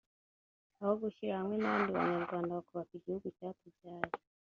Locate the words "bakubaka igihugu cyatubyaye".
2.57-4.13